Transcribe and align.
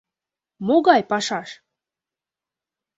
—Могай 0.67 1.01
пашаш? 1.09 1.49